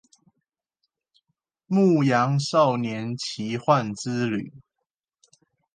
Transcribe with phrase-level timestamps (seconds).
[1.67, 4.51] 牧羊少年奇幻之旅